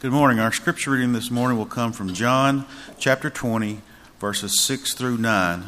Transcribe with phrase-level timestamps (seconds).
[0.00, 0.38] Good morning.
[0.38, 2.66] Our scripture reading this morning will come from John
[3.00, 3.80] chapter 20,
[4.20, 5.64] verses 6 through 9.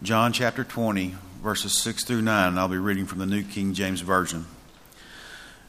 [0.00, 3.74] John chapter 20, verses 6 through 9, and I'll be reading from the New King
[3.74, 4.46] James Version.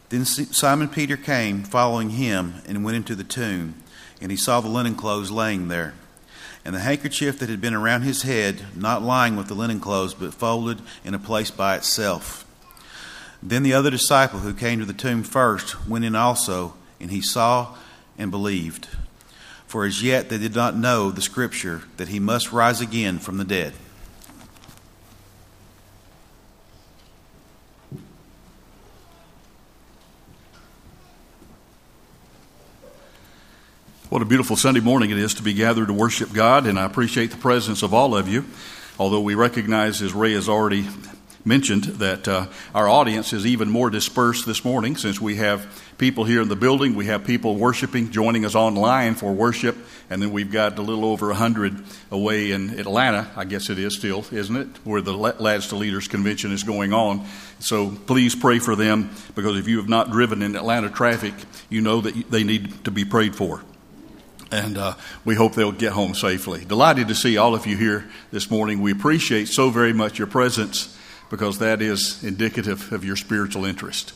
[0.10, 3.73] Then Simon Peter came, following him, and went into the tomb,
[4.21, 5.95] and he saw the linen clothes laying there,
[6.63, 10.13] and the handkerchief that had been around his head, not lying with the linen clothes,
[10.13, 12.45] but folded in a place by itself.
[13.41, 17.21] Then the other disciple who came to the tomb first went in also and he
[17.21, 17.75] saw
[18.18, 18.88] and believed.
[19.67, 23.38] For as yet they did not know the scripture that he must rise again from
[23.38, 23.73] the dead.
[34.09, 36.86] What a beautiful Sunday morning it is to be gathered to worship God, and I
[36.86, 38.44] appreciate the presence of all of you.
[38.97, 40.88] Although we recognize, as Ray has already
[41.49, 42.45] mentioned, that uh,
[42.76, 45.67] our audience is even more dispersed this morning since we have
[45.98, 46.94] people here in the building.
[46.94, 49.75] We have people worshiping, joining us online for worship,
[50.12, 53.95] and then we've got a little over 100 away in Atlanta, I guess it is
[53.95, 54.67] still, isn't it?
[54.83, 57.25] Where the Lads to Leaders Convention is going on.
[57.59, 61.33] So please pray for them because if you have not driven in Atlanta traffic,
[61.67, 63.64] you know that they need to be prayed for.
[64.52, 64.94] And uh,
[65.25, 66.64] we hope they'll get home safely.
[66.64, 68.83] Delighted to see all of you here this morning.
[68.83, 70.95] We appreciate so very much your presence
[71.30, 74.13] because that is indicative of your spiritual interest.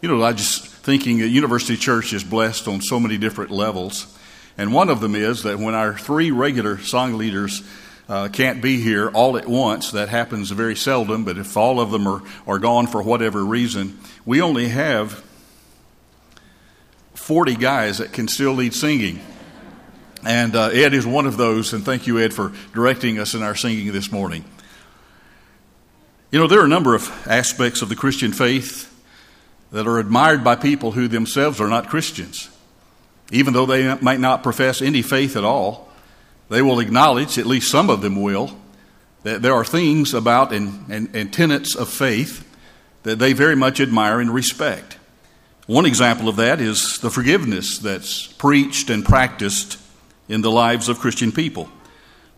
[0.00, 4.18] You know, I just thinking that University Church is blessed on so many different levels.
[4.58, 7.62] And one of them is that when our three regular song leaders
[8.08, 11.90] uh, can't be here all at once, that happens very seldom, but if all of
[11.90, 15.24] them are, are gone for whatever reason, we only have
[17.14, 19.20] 40 guys that can still lead singing.
[20.24, 23.42] And uh, Ed is one of those, and thank you, Ed, for directing us in
[23.42, 24.44] our singing this morning.
[26.32, 28.88] You know, there are a number of aspects of the Christian faith
[29.70, 32.48] that are admired by people who themselves are not Christians.
[33.30, 35.90] Even though they might not profess any faith at all,
[36.48, 38.58] they will acknowledge, at least some of them will,
[39.24, 42.48] that there are things about and, and, and tenets of faith
[43.02, 44.96] that they very much admire and respect.
[45.66, 49.78] One example of that is the forgiveness that's preached and practiced
[50.30, 51.68] in the lives of Christian people.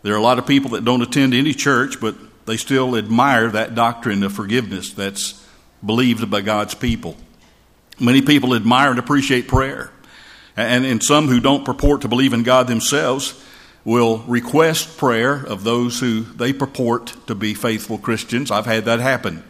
[0.02, 2.16] There are a lot of people that don't attend any church, but
[2.46, 5.46] they still admire that doctrine of forgiveness that's
[5.84, 7.16] believed by God's people.
[8.00, 9.90] Many people admire and appreciate prayer.
[10.56, 13.42] And, and some who don't purport to believe in God themselves
[13.84, 18.50] will request prayer of those who they purport to be faithful Christians.
[18.50, 19.44] I've had that happen.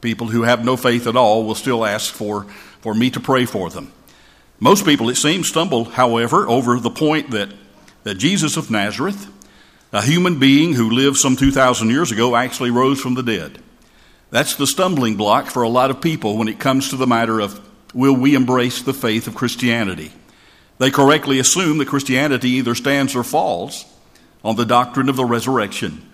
[0.00, 2.44] People who have no faith at all will still ask for,
[2.80, 3.92] for me to pray for them.
[4.58, 7.50] Most people, it seems, stumble, however, over the point that,
[8.04, 9.30] that Jesus of Nazareth,
[9.92, 13.60] a human being who lived some 2,000 years ago, actually rose from the dead.
[14.30, 17.40] That's the stumbling block for a lot of people when it comes to the matter
[17.40, 17.60] of
[17.94, 20.12] will we embrace the faith of Christianity?
[20.78, 23.86] They correctly assume that Christianity either stands or falls
[24.44, 26.06] on the doctrine of the resurrection.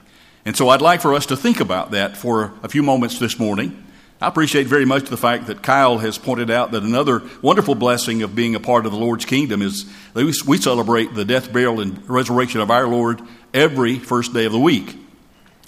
[0.44, 3.38] And so I'd like for us to think about that for a few moments this
[3.38, 3.84] morning.
[4.20, 8.22] I appreciate very much the fact that Kyle has pointed out that another wonderful blessing
[8.22, 9.84] of being a part of the Lord's kingdom is
[10.14, 13.20] we celebrate the death, burial, and resurrection of our Lord
[13.54, 14.96] every first day of the week.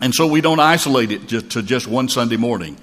[0.00, 2.76] And so we don't isolate it just to just one Sunday morning.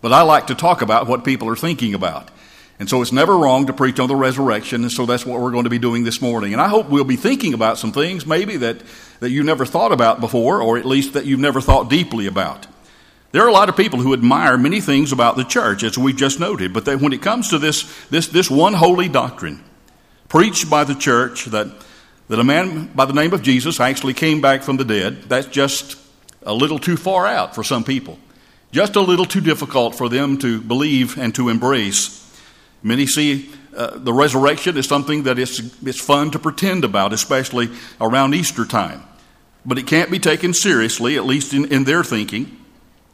[0.00, 2.30] But I like to talk about what people are thinking about.
[2.78, 5.50] And so it's never wrong to preach on the resurrection, and so that's what we're
[5.50, 6.52] going to be doing this morning.
[6.52, 8.80] And I hope we'll be thinking about some things maybe that,
[9.18, 12.68] that you never thought about before, or at least that you've never thought deeply about.
[13.32, 16.12] There are a lot of people who admire many things about the church, as we
[16.12, 19.62] just noted, but that when it comes to this, this, this one holy doctrine,
[20.28, 21.66] preached by the church, that,
[22.28, 25.46] that a man by the name of Jesus actually came back from the dead, that's
[25.48, 25.96] just
[26.42, 28.18] a little too far out for some people.
[28.70, 32.14] Just a little too difficult for them to believe and to embrace.
[32.82, 37.70] Many see uh, the resurrection as something that it's, it's fun to pretend about, especially
[38.00, 39.02] around Easter time.
[39.64, 42.56] But it can't be taken seriously, at least in, in their thinking,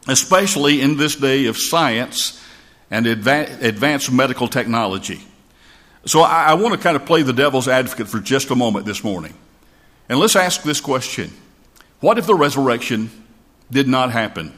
[0.08, 2.41] especially in this day of science
[2.91, 5.22] and adva- advanced medical technology.
[6.06, 8.86] So I, I want to kind of play the devil's advocate for just a moment
[8.86, 9.34] this morning.
[10.09, 11.30] And let's ask this question
[12.01, 13.10] What if the resurrection
[13.71, 14.53] did not happen?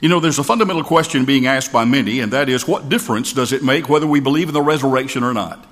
[0.00, 3.32] You know, there's a fundamental question being asked by many, and that is what difference
[3.32, 5.66] does it make whether we believe in the resurrection or not?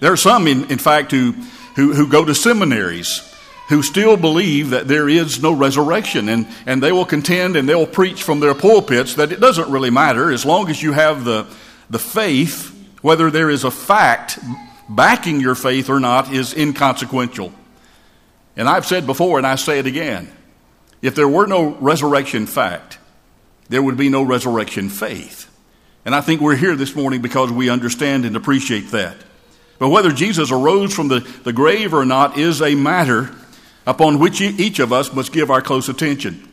[0.00, 1.32] There are some, in, in fact, who,
[1.76, 3.30] who, who go to seminaries
[3.70, 7.86] who still believe that there is no resurrection, and, and they will contend and they'll
[7.86, 11.46] preach from their pulpits that it doesn't really matter as long as you have the,
[11.88, 14.38] the faith, whether there is a fact
[14.88, 17.52] backing your faith or not, is inconsequential.
[18.56, 20.32] And I've said before, and I say it again
[21.00, 22.98] if there were no resurrection fact,
[23.68, 25.46] there would be no resurrection faith.
[26.04, 29.16] And I think we're here this morning because we understand and appreciate that.
[29.78, 33.34] But whether Jesus arose from the, the grave or not is a matter
[33.86, 36.49] upon which each of us must give our close attention.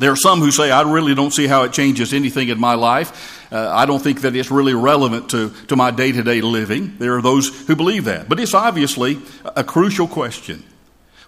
[0.00, 2.72] There are some who say, I really don't see how it changes anything in my
[2.72, 3.52] life.
[3.52, 6.96] Uh, I don't think that it's really relevant to, to my day to day living.
[6.96, 8.26] There are those who believe that.
[8.26, 10.64] But it's obviously a crucial question.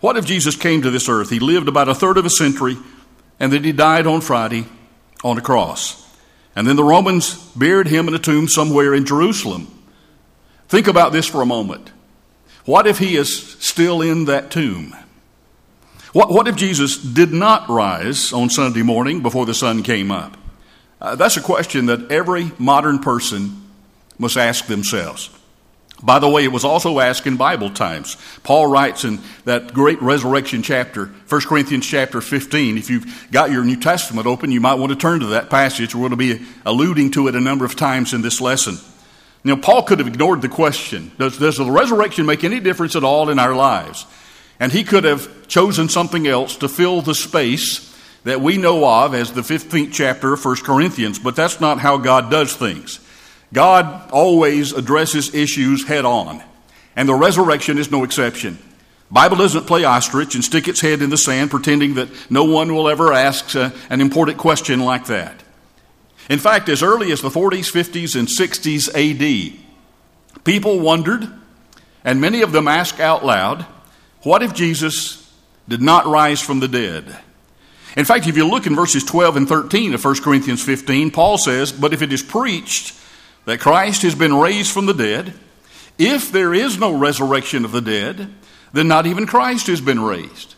[0.00, 1.28] What if Jesus came to this earth?
[1.28, 2.78] He lived about a third of a century,
[3.38, 4.64] and then he died on Friday
[5.22, 6.02] on a cross.
[6.56, 9.68] And then the Romans buried him in a tomb somewhere in Jerusalem.
[10.68, 11.92] Think about this for a moment.
[12.64, 14.96] What if he is still in that tomb?
[16.12, 20.36] What, what if Jesus did not rise on Sunday morning before the sun came up?
[21.00, 23.70] Uh, that's a question that every modern person
[24.18, 25.30] must ask themselves.
[26.02, 28.16] By the way, it was also asked in Bible times.
[28.42, 32.76] Paul writes in that great resurrection chapter, 1 Corinthians chapter 15.
[32.76, 35.94] If you've got your New Testament open, you might want to turn to that passage.
[35.94, 38.76] We're going to be alluding to it a number of times in this lesson.
[39.44, 43.04] Now, Paul could have ignored the question Does, does the resurrection make any difference at
[43.04, 44.04] all in our lives?
[44.62, 47.92] And he could have chosen something else to fill the space
[48.22, 51.96] that we know of as the 15th chapter of 1 Corinthians, but that's not how
[51.96, 53.00] God does things.
[53.52, 56.44] God always addresses issues head on,
[56.94, 58.56] and the resurrection is no exception.
[59.10, 62.72] Bible doesn't play ostrich and stick its head in the sand pretending that no one
[62.72, 65.42] will ever ask uh, an important question like that.
[66.30, 71.28] In fact, as early as the 40s, 50s, and 60s AD, people wondered,
[72.04, 73.66] and many of them asked out loud,
[74.22, 75.30] what if Jesus
[75.68, 77.16] did not rise from the dead?
[77.96, 81.36] In fact, if you look in verses 12 and 13 of 1 Corinthians 15, Paul
[81.38, 82.98] says, But if it is preached
[83.44, 85.34] that Christ has been raised from the dead,
[85.98, 88.32] if there is no resurrection of the dead,
[88.72, 90.54] then not even Christ has been raised.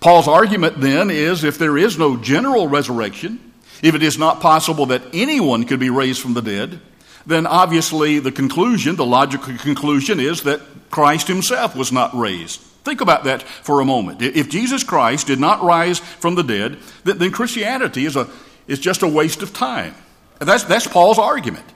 [0.00, 3.52] Paul's argument then is if there is no general resurrection,
[3.82, 6.80] if it is not possible that anyone could be raised from the dead,
[7.26, 12.62] then obviously the conclusion, the logical conclusion, is that Christ himself was not raised.
[12.88, 14.22] Think about that for a moment.
[14.22, 18.26] If Jesus Christ did not rise from the dead, then Christianity is, a,
[18.66, 19.94] is just a waste of time.
[20.38, 21.66] That's, that's Paul's argument.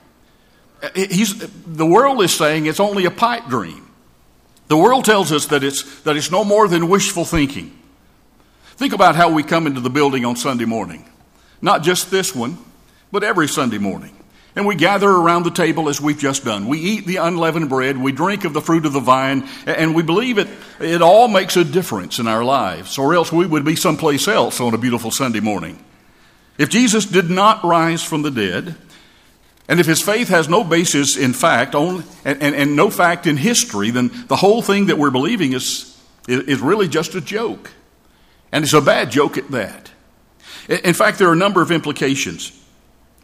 [0.82, 3.86] Uh, he's, the world is saying it's only a pipe dream.
[4.68, 7.78] The world tells us that it's, that it's no more than wishful thinking.
[8.76, 11.06] Think about how we come into the building on Sunday morning.
[11.60, 12.56] Not just this one,
[13.12, 14.16] but every Sunday morning.
[14.54, 16.66] And we gather around the table as we've just done.
[16.66, 20.02] We eat the unleavened bread, we drink of the fruit of the vine, and we
[20.02, 23.76] believe it, it all makes a difference in our lives, or else we would be
[23.76, 25.82] someplace else on a beautiful Sunday morning.
[26.58, 28.76] If Jesus did not rise from the dead,
[29.68, 33.26] and if his faith has no basis in fact only, and, and, and no fact
[33.26, 37.70] in history, then the whole thing that we're believing is, is really just a joke.
[38.52, 39.90] And it's a bad joke at that.
[40.68, 42.52] In fact, there are a number of implications.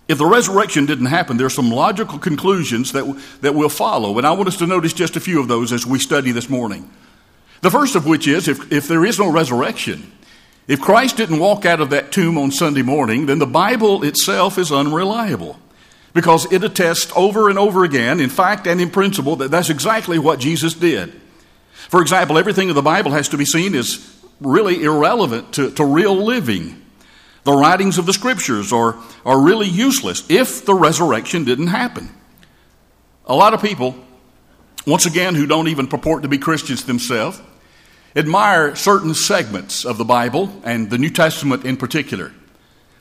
[0.08, 3.04] If the resurrection didn't happen, there are some logical conclusions that,
[3.42, 5.86] that will follow, and I want us to notice just a few of those as
[5.86, 6.90] we study this morning.
[7.60, 10.10] The first of which is if, if there is no resurrection,
[10.66, 14.58] if Christ didn't walk out of that tomb on Sunday morning, then the Bible itself
[14.58, 15.58] is unreliable
[16.14, 20.18] because it attests over and over again, in fact and in principle, that that's exactly
[20.18, 21.12] what Jesus did.
[21.88, 25.84] For example, everything in the Bible has to be seen as really irrelevant to, to
[25.84, 26.82] real living.
[27.48, 32.10] The writings of the scriptures are, are really useless if the resurrection didn't happen.
[33.24, 33.96] A lot of people,
[34.86, 37.40] once again, who don't even purport to be Christians themselves,
[38.14, 42.34] admire certain segments of the Bible and the New Testament in particular.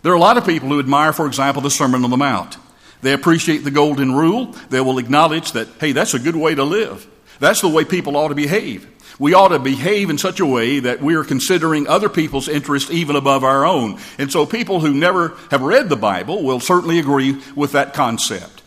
[0.01, 2.55] There are a lot of people who admire, for example, the Sermon on the Mount.
[3.01, 4.53] They appreciate the Golden Rule.
[4.69, 7.05] They will acknowledge that, hey, that's a good way to live.
[7.41, 8.87] That's the way people ought to behave.
[9.19, 12.91] We ought to behave in such a way that we are considering other people's interests
[12.91, 13.99] even above our own.
[14.19, 18.57] And so people who never have read the Bible will certainly agree with that concept.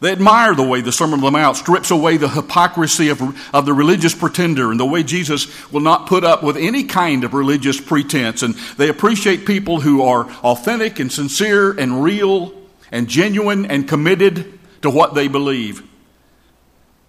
[0.00, 3.20] They admire the way the Sermon on the Mount strips away the hypocrisy of,
[3.54, 7.22] of the religious pretender and the way Jesus will not put up with any kind
[7.22, 8.42] of religious pretense.
[8.42, 12.54] And they appreciate people who are authentic and sincere and real
[12.90, 15.86] and genuine and committed to what they believe.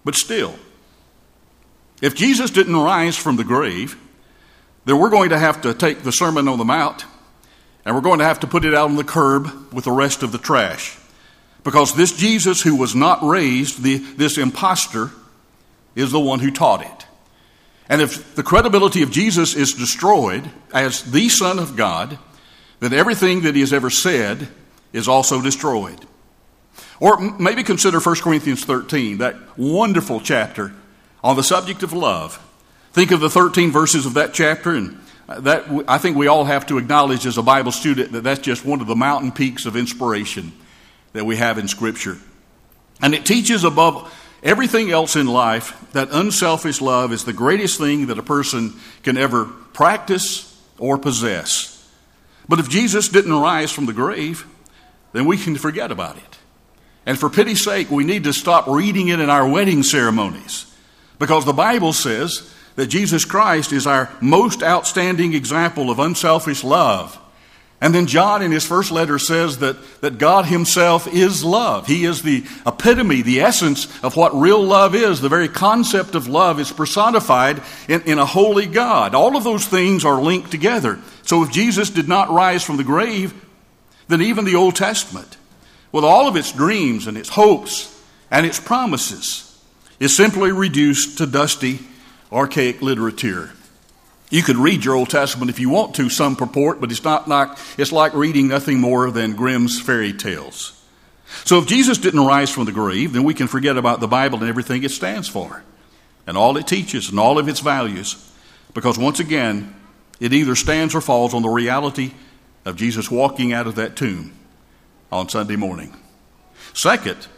[0.04, 0.54] But still,
[2.02, 3.96] if Jesus didn't rise from the grave,
[4.84, 7.06] then we're going to have to take the Sermon on the Mount
[7.84, 10.22] and we're going to have to put it out on the curb with the rest
[10.22, 10.98] of the trash.
[11.64, 15.10] Because this Jesus who was not raised, the, this impostor,
[15.94, 17.06] is the one who taught it.
[17.88, 22.18] And if the credibility of Jesus is destroyed as the Son of God,
[22.80, 24.48] then everything that he has ever said
[24.92, 26.04] is also destroyed.
[26.98, 30.72] Or maybe consider 1 Corinthians 13, that wonderful chapter
[31.22, 32.40] on the subject of love.
[32.92, 36.44] Think of the 13 verses of that chapter, and uh, that I think we all
[36.44, 39.66] have to acknowledge as a Bible student that that's just one of the mountain peaks
[39.66, 40.52] of inspiration
[41.12, 42.18] that we have in Scripture.
[43.00, 44.12] And it teaches above
[44.42, 48.74] Everything else in life, that unselfish love, is the greatest thing that a person
[49.04, 51.88] can ever practice or possess.
[52.48, 54.44] But if Jesus didn't rise from the grave,
[55.12, 56.38] then we can forget about it.
[57.06, 60.66] And for pity's sake, we need to stop reading it in our wedding ceremonies.
[61.22, 67.16] Because the Bible says that Jesus Christ is our most outstanding example of unselfish love.
[67.80, 71.86] And then John in his first letter says that, that God himself is love.
[71.86, 75.20] He is the epitome, the essence of what real love is.
[75.20, 79.14] The very concept of love is personified in, in a holy God.
[79.14, 80.98] All of those things are linked together.
[81.22, 83.32] So if Jesus did not rise from the grave,
[84.08, 85.36] then even the Old Testament,
[85.92, 87.96] with all of its dreams and its hopes
[88.28, 89.51] and its promises,
[90.02, 91.78] is simply reduced to dusty,
[92.32, 93.52] archaic literature.
[94.30, 97.28] You could read your Old Testament if you want to, some purport, but it's not
[97.28, 100.76] like, it's like reading nothing more than Grimm's fairy tales.
[101.44, 104.40] So if Jesus didn't rise from the grave, then we can forget about the Bible
[104.40, 105.62] and everything it stands for,
[106.26, 108.28] and all it teaches, and all of its values,
[108.74, 109.72] because once again,
[110.18, 112.10] it either stands or falls on the reality
[112.64, 114.32] of Jesus walking out of that tomb
[115.12, 115.96] on Sunday morning.
[116.74, 117.28] Second,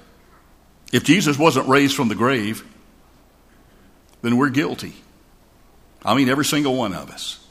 [0.92, 2.64] if Jesus wasn't raised from the grave,
[4.22, 4.94] then we're guilty.
[6.04, 7.44] I mean, every single one of us.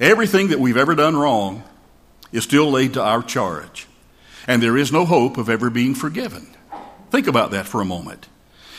[0.00, 1.62] Everything that we've ever done wrong
[2.32, 3.86] is still laid to our charge.
[4.46, 6.46] And there is no hope of ever being forgiven.
[7.10, 8.28] Think about that for a moment.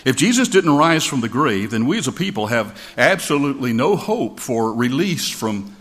[0.06, 3.96] If Jesus didn't rise from the grave, then we as a people have absolutely no
[3.96, 5.76] hope for release from,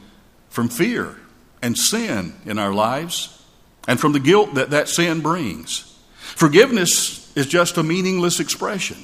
[0.49, 1.17] from fear
[1.62, 3.43] and sin in our lives
[3.87, 5.97] and from the guilt that that sin brings.
[6.19, 8.99] Forgiveness is just a meaningless expression.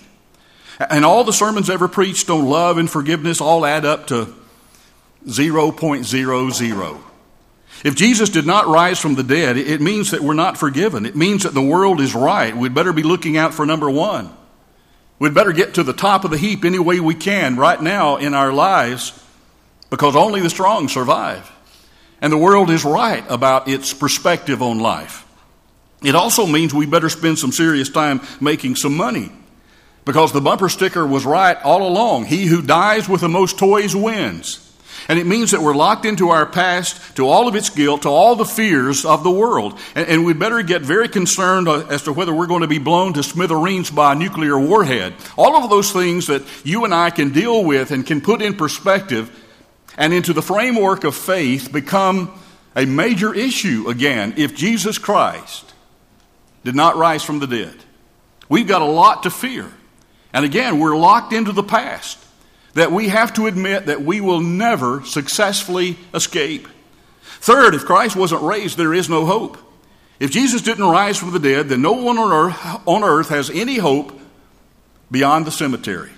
[0.91, 4.35] And all the sermons ever preached on love and forgiveness all add up to
[5.26, 7.00] 0.00.
[7.85, 11.07] If Jesus did not rise from the dead, it means that we're not forgiven.
[11.07, 12.57] It means that the world is right.
[12.57, 14.35] We'd better be looking out for number one.
[15.19, 18.17] We'd better get to the top of the heap any way we can right now
[18.17, 19.23] in our lives
[19.91, 21.50] because only the strong survive.
[22.21, 25.24] And the world is right about its perspective on life.
[26.05, 29.33] It also means we better spend some serious time making some money
[30.05, 32.27] because the bumper sticker was right all along.
[32.27, 34.61] He who dies with the most toys wins.
[35.09, 38.09] And it means that we're locked into our past, to all of its guilt, to
[38.09, 39.79] all the fears of the world.
[39.95, 42.79] And, and we'd better get very concerned uh, as to whether we're going to be
[42.79, 45.13] blown to smithereens by a nuclear warhead.
[45.37, 48.57] All of those things that you and I can deal with and can put in
[48.57, 49.31] perspective
[49.99, 52.41] and into the framework of faith become
[52.75, 55.74] a major issue again if Jesus Christ
[56.64, 57.75] did not rise from the dead.
[58.49, 59.71] We've got a lot to fear.
[60.33, 62.18] And again, we're locked into the past
[62.73, 66.66] that we have to admit that we will never successfully escape.
[67.23, 69.59] Third, if Christ wasn't raised, there is no hope.
[70.18, 73.50] If Jesus didn't rise from the dead, then no one on earth, on earth has
[73.50, 74.18] any hope
[75.11, 76.11] beyond the cemetery.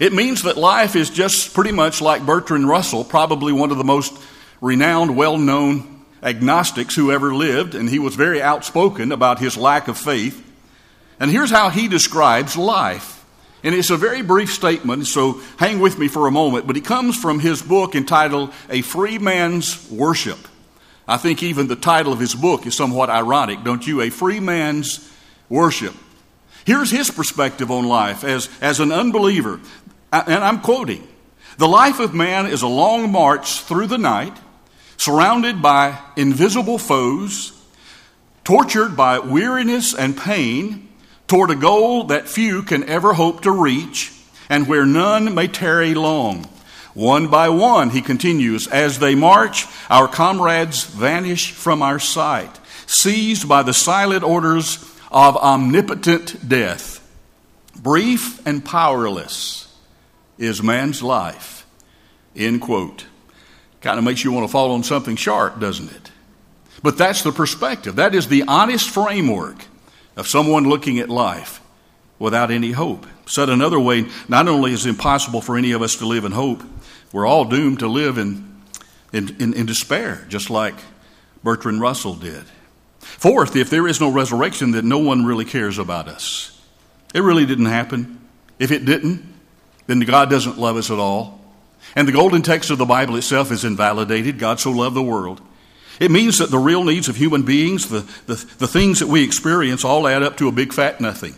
[0.00, 3.84] It means that life is just pretty much like Bertrand Russell, probably one of the
[3.84, 4.12] most
[4.60, 5.91] renowned, well known
[6.22, 10.48] agnostics who ever lived, and he was very outspoken about his lack of faith.
[11.18, 13.24] And here's how he describes life.
[13.64, 16.84] And it's a very brief statement, so hang with me for a moment, but it
[16.84, 20.38] comes from his book entitled A Free Man's Worship.
[21.06, 24.00] I think even the title of his book is somewhat ironic, don't you?
[24.00, 25.08] A Free Man's
[25.48, 25.94] Worship.
[26.64, 29.60] Here's his perspective on life as, as an unbeliever.
[30.12, 31.06] And I'm quoting
[31.58, 34.36] The life of man is a long march through the night,
[34.96, 37.52] surrounded by invisible foes,
[38.44, 40.88] tortured by weariness and pain
[41.26, 44.12] toward a goal that few can ever hope to reach
[44.48, 46.44] and where none may tarry long.
[46.94, 53.48] One by one, he continues, as they march, our comrades vanish from our sight, seized
[53.48, 54.78] by the silent orders
[55.10, 56.98] of omnipotent death.
[57.74, 59.74] Brief and powerless
[60.36, 61.66] is man's life.
[62.36, 63.06] End quote.
[63.82, 66.10] Kind of makes you want to fall on something sharp, doesn't it?
[66.82, 67.96] But that's the perspective.
[67.96, 69.64] That is the honest framework
[70.16, 71.60] of someone looking at life
[72.18, 73.06] without any hope.
[73.26, 76.32] Said another way, not only is it impossible for any of us to live in
[76.32, 76.62] hope,
[77.12, 78.62] we're all doomed to live in,
[79.12, 80.74] in, in, in despair, just like
[81.42, 82.44] Bertrand Russell did.
[82.98, 86.60] Fourth, if there is no resurrection, then no one really cares about us.
[87.14, 88.20] It really didn't happen.
[88.58, 89.24] If it didn't,
[89.86, 91.40] then God doesn't love us at all.
[91.94, 94.38] And the golden text of the Bible itself is invalidated.
[94.38, 95.40] God so loved the world
[96.00, 99.22] it means that the real needs of human beings, the, the, the things that we
[99.22, 101.36] experience, all add up to a big fat nothing.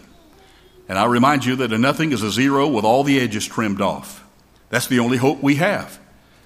[0.89, 3.81] And I remind you that a nothing is a zero with all the edges trimmed
[3.81, 4.25] off.
[4.71, 5.99] That's the only hope we have.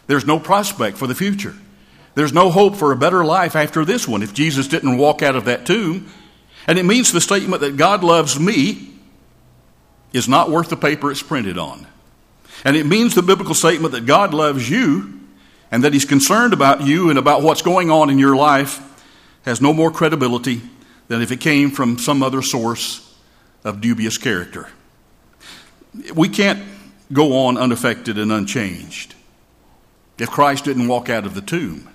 [0.06, 1.54] There's no prospect for the future.
[2.14, 5.36] There's no hope for a better life after this one if Jesus didn't walk out
[5.36, 6.08] of that tomb.
[6.66, 8.94] And it means the statement that God loves me
[10.12, 11.86] is not worth the paper it's printed on.
[12.64, 15.20] And it means the biblical statement that God loves you
[15.70, 18.82] and that He's concerned about you and about what's going on in your life
[19.42, 20.60] has no more credibility
[21.08, 23.16] than if it came from some other source
[23.64, 24.68] of dubious character.
[26.14, 26.62] We can't
[27.12, 29.14] go on unaffected and unchanged
[30.18, 31.88] if Christ didn't walk out of the tomb.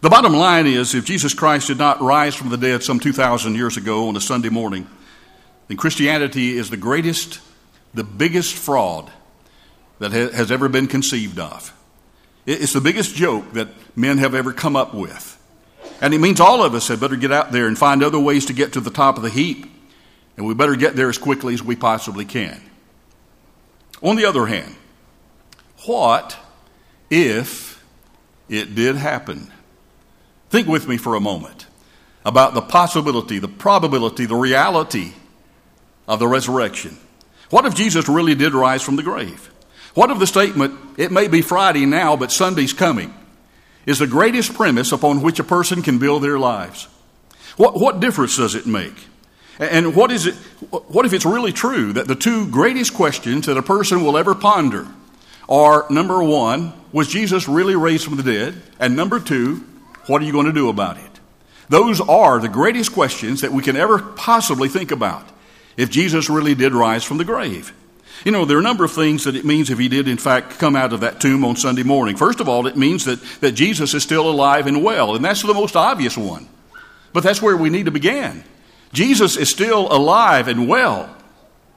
[0.00, 3.54] The bottom line is if Jesus Christ did not rise from the dead some 2,000
[3.54, 4.86] years ago on a Sunday morning,
[5.68, 7.40] then Christianity is the greatest,
[7.94, 9.10] the biggest fraud
[9.98, 11.72] that has ever been conceived of.
[12.46, 15.30] It's the biggest joke that men have ever come up with.
[16.00, 18.46] And it means all of us had better get out there and find other ways
[18.46, 19.66] to get to the top of the heap.
[20.36, 22.60] And we better get there as quickly as we possibly can.
[24.02, 24.74] On the other hand,
[25.86, 26.36] what
[27.08, 27.82] if
[28.48, 29.50] it did happen?
[30.50, 31.66] Think with me for a moment
[32.24, 35.12] about the possibility, the probability, the reality
[36.08, 36.98] of the resurrection.
[37.50, 39.50] What if Jesus really did rise from the grave?
[39.94, 43.14] What of the statement, it may be Friday now, but Sunday's coming,
[43.86, 46.88] is the greatest premise upon which a person can build their lives?
[47.56, 48.94] What, what difference does it make?
[49.58, 50.34] And what, is it,
[50.70, 54.34] what if it's really true that the two greatest questions that a person will ever
[54.34, 54.88] ponder
[55.48, 58.60] are number one, was Jesus really raised from the dead?
[58.80, 59.64] And number two,
[60.06, 61.20] what are you going to do about it?
[61.68, 65.26] Those are the greatest questions that we can ever possibly think about
[65.76, 67.72] if Jesus really did rise from the grave.
[68.24, 70.16] You know, there are a number of things that it means if he did, in
[70.16, 72.16] fact, come out of that tomb on Sunday morning.
[72.16, 75.42] First of all, it means that, that Jesus is still alive and well, and that's
[75.42, 76.48] the most obvious one.
[77.12, 78.44] But that's where we need to begin.
[78.92, 81.14] Jesus is still alive and well.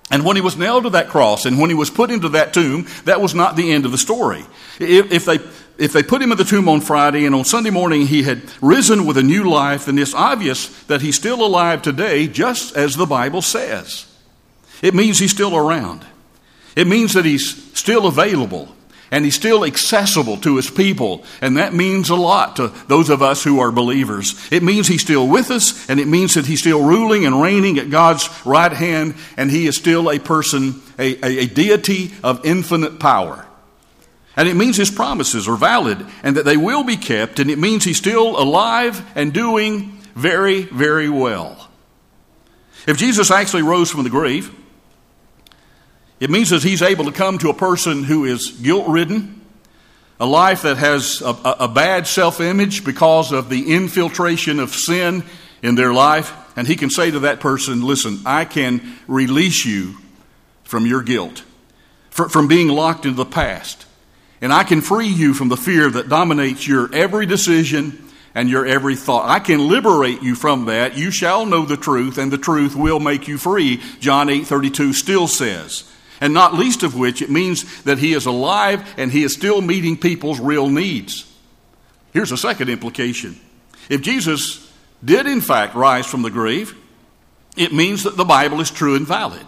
[0.09, 2.53] And when he was nailed to that cross and when he was put into that
[2.53, 4.45] tomb, that was not the end of the story.
[4.79, 5.39] If, if, they,
[5.77, 8.41] if they put him in the tomb on Friday and on Sunday morning he had
[8.61, 12.95] risen with a new life, then it's obvious that he's still alive today, just as
[12.95, 14.05] the Bible says.
[14.81, 16.05] It means he's still around.
[16.77, 18.69] It means that he's still available
[19.09, 21.23] and he's still accessible to his people.
[21.41, 24.35] And that means a lot to those of us who are believers.
[24.51, 27.79] It means he's still with us, and it means that he's still ruling and reigning
[27.79, 32.45] at God's right hand, and he is still a person, a, a, a deity of
[32.45, 33.45] infinite power.
[34.35, 37.57] And it means his promises are valid and that they will be kept, and it
[37.57, 41.69] means he's still alive and doing very, very well.
[42.85, 44.53] If Jesus actually rose from the grave,
[46.19, 49.41] it means that he's able to come to a person who is guilt ridden,
[50.19, 55.23] a life that has a, a bad self image because of the infiltration of sin
[55.61, 59.97] in their life, and he can say to that person, Listen, I can release you
[60.63, 61.43] from your guilt,
[62.09, 63.85] from being locked into the past,
[64.41, 68.03] and I can free you from the fear that dominates your every decision
[68.33, 69.29] and your every thought.
[69.29, 70.97] I can liberate you from that.
[70.97, 73.81] You shall know the truth, and the truth will make you free.
[73.99, 75.91] John 8 32 still says.
[76.19, 79.61] And not least of which, it means that he is alive and he is still
[79.61, 81.31] meeting people's real needs.
[82.13, 83.39] Here's a second implication.
[83.89, 84.71] If Jesus
[85.03, 86.75] did in fact rise from the grave,
[87.55, 89.45] it means that the Bible is true and valid.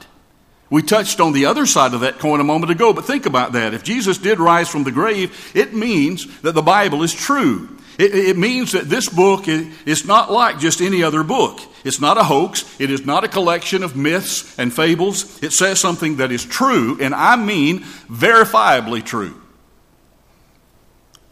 [0.70, 3.54] We touched on the other side of that coin a moment ago, but think about
[3.54, 3.74] that.
[3.74, 7.79] If Jesus did rise from the grave, it means that the Bible is true.
[8.00, 11.60] It, it means that this book is not like just any other book.
[11.84, 12.64] It's not a hoax.
[12.80, 15.44] It is not a collection of myths and fables.
[15.44, 19.40] It says something that is true, and I mean verifiably true.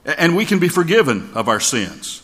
[0.05, 2.21] And we can be forgiven of our sins.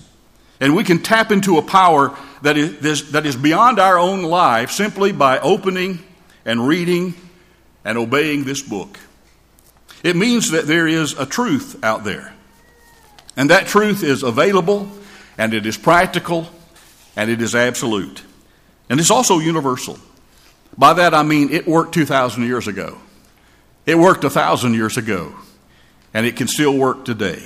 [0.60, 4.72] And we can tap into a power that is, that is beyond our own life
[4.72, 6.00] simply by opening
[6.46, 7.14] and reading
[7.86, 9.00] and obeying this book.
[10.04, 12.33] It means that there is a truth out there.
[13.36, 14.90] And that truth is available,
[15.38, 16.48] and it is practical,
[17.16, 18.24] and it is absolute.
[18.90, 19.98] And it's also universal.
[20.78, 22.98] By that I mean it worked 2,000 years ago,
[23.86, 25.34] it worked 1,000 years ago,
[26.14, 27.44] and it can still work today.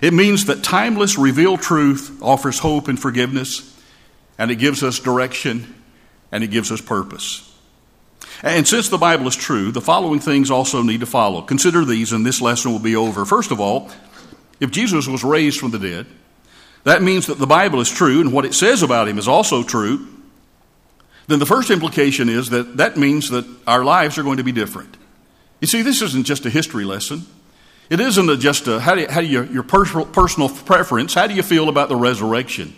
[0.00, 3.68] It means that timeless, revealed truth offers hope and forgiveness,
[4.38, 5.74] and it gives us direction,
[6.32, 7.48] and it gives us purpose.
[8.42, 11.42] And since the Bible is true, the following things also need to follow.
[11.42, 13.24] Consider these, and this lesson will be over.
[13.24, 13.90] First of all,
[14.62, 16.06] if Jesus was raised from the dead,
[16.84, 19.64] that means that the Bible is true and what it says about him is also
[19.64, 20.06] true.
[21.26, 24.52] Then the first implication is that that means that our lives are going to be
[24.52, 24.96] different.
[25.60, 27.26] You see, this isn't just a history lesson.
[27.90, 31.26] It isn't just a, how do you, how do you, your personal, personal preference, how
[31.26, 32.72] do you feel about the resurrection?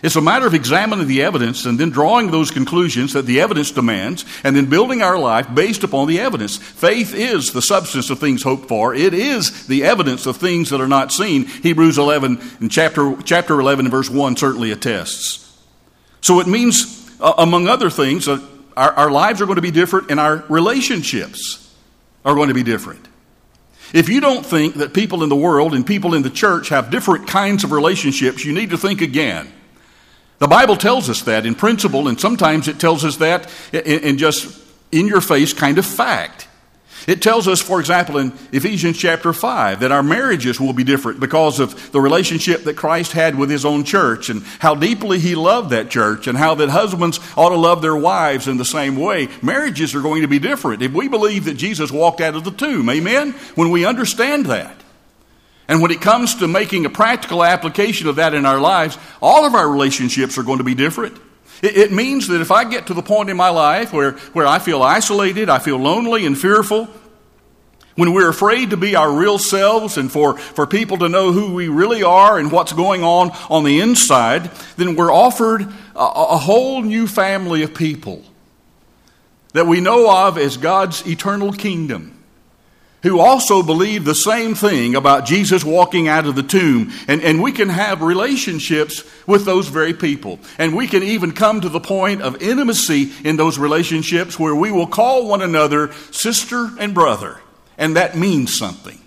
[0.00, 3.72] It's a matter of examining the evidence and then drawing those conclusions that the evidence
[3.72, 6.56] demands and then building our life based upon the evidence.
[6.56, 8.94] Faith is the substance of things hoped for.
[8.94, 11.46] It is the evidence of things that are not seen.
[11.46, 15.44] Hebrews 11 and chapter, chapter 11 and verse 1 certainly attests.
[16.20, 18.40] So it means, uh, among other things, that
[18.76, 21.74] our, our lives are going to be different and our relationships
[22.24, 23.08] are going to be different.
[23.92, 26.90] If you don't think that people in the world and people in the church have
[26.90, 29.52] different kinds of relationships, you need to think again.
[30.38, 34.60] The Bible tells us that in principle, and sometimes it tells us that in, just
[34.92, 36.46] in your face kind of fact.
[37.06, 41.20] It tells us, for example, in Ephesians chapter 5, that our marriages will be different
[41.20, 45.34] because of the relationship that Christ had with his own church and how deeply he
[45.34, 48.96] loved that church and how that husbands ought to love their wives in the same
[48.96, 49.28] way.
[49.42, 52.50] Marriages are going to be different if we believe that Jesus walked out of the
[52.50, 52.90] tomb.
[52.90, 53.32] Amen?
[53.54, 54.76] When we understand that.
[55.68, 59.44] And when it comes to making a practical application of that in our lives, all
[59.44, 61.20] of our relationships are going to be different.
[61.62, 64.46] It, it means that if I get to the point in my life where, where
[64.46, 66.88] I feel isolated, I feel lonely and fearful,
[67.96, 71.52] when we're afraid to be our real selves and for, for people to know who
[71.52, 76.36] we really are and what's going on on the inside, then we're offered a, a
[76.38, 78.22] whole new family of people
[79.52, 82.17] that we know of as God's eternal kingdom
[83.02, 86.92] who also believe the same thing about Jesus walking out of the tomb.
[87.06, 90.40] And, and we can have relationships with those very people.
[90.58, 94.72] And we can even come to the point of intimacy in those relationships where we
[94.72, 97.40] will call one another sister and brother.
[97.76, 98.98] And that means something.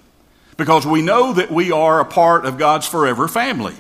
[0.56, 3.76] Because we know that we are a part of God's forever family.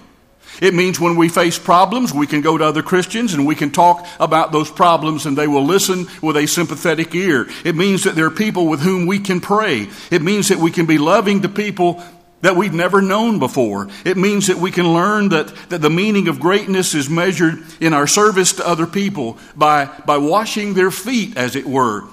[0.61, 3.71] It means when we face problems, we can go to other Christians and we can
[3.71, 7.49] talk about those problems and they will listen with a sympathetic ear.
[7.65, 9.89] It means that there are people with whom we can pray.
[10.11, 12.03] It means that we can be loving to people
[12.41, 13.87] that we've never known before.
[14.05, 17.95] It means that we can learn that, that the meaning of greatness is measured in
[17.95, 22.03] our service to other people by, by washing their feet, as it were,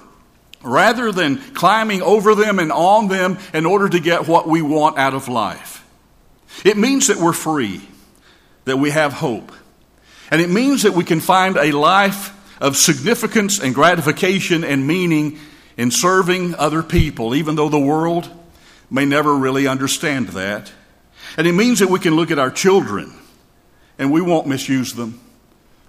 [0.63, 4.97] rather than climbing over them and on them in order to get what we want
[4.97, 5.85] out of life.
[6.65, 7.83] It means that we're free
[8.69, 9.53] that we have hope.
[10.31, 15.39] And it means that we can find a life of significance and gratification and meaning
[15.77, 18.29] in serving other people, even though the world
[18.91, 20.73] may never really understand that.
[21.37, 23.13] And it means that we can look at our children
[23.99, 25.21] and we won't misuse them.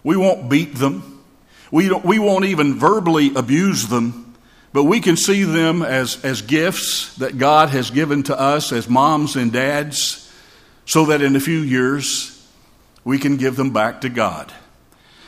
[0.04, 1.24] We won't beat them.
[1.72, 4.36] We, we won't even verbally abuse them,
[4.74, 8.88] but we can see them as, as gifts that God has given to us as
[8.88, 10.32] moms and dads
[10.86, 12.39] so that in a few years
[13.04, 14.54] we can give them back to God.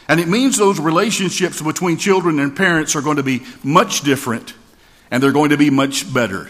[0.07, 4.53] And it means those relationships between children and parents are going to be much different
[5.09, 6.49] and they're going to be much better.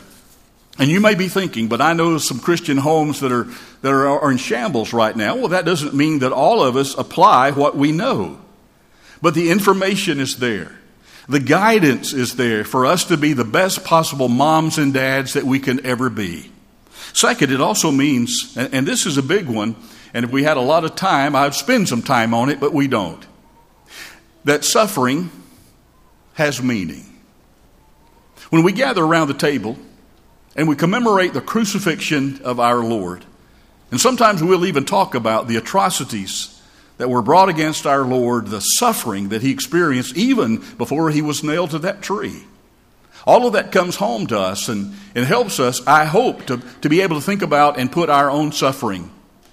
[0.80, 3.48] And you may be thinking, but I know some Christian homes that are,
[3.82, 5.36] that are, are in shambles right now.
[5.36, 8.40] Well, that doesn't mean that all of us apply what we know.
[9.22, 10.80] But the information is there.
[11.28, 15.44] The guidance is there for us to be the best possible moms and dads that
[15.44, 16.52] we can ever be.
[17.14, 19.76] Second, it also means, and this is a big one,
[20.14, 22.74] and if we had a lot of time, I'd spend some time on it, but
[22.74, 23.26] we don't.
[24.44, 25.32] That suffering
[26.34, 27.06] has meaning.
[28.50, 29.78] When we gather around the table
[30.56, 33.24] and we commemorate the crucifixion of our Lord,
[33.92, 36.62] and sometimes we'll even talk about the atrocities
[36.98, 41.44] that were brought against our Lord, the suffering that he experienced even before he was
[41.44, 42.44] nailed to that tree.
[43.26, 46.90] All of that comes home to us and it helps us, I hope, to, to
[46.90, 49.12] be able to think about and put our own suffering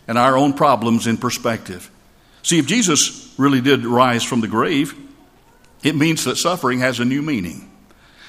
[0.08, 1.90] and our own problems in perspective.
[2.42, 4.94] See, if Jesus really did rise from the grave,
[5.82, 7.70] it means that suffering has a new meaning.